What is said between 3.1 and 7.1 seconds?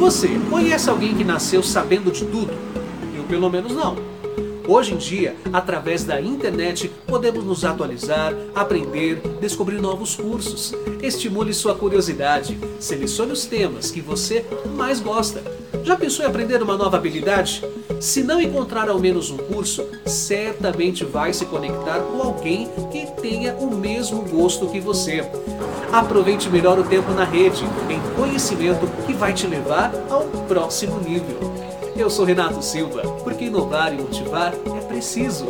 Eu, pelo menos, não. Hoje em dia, através da internet,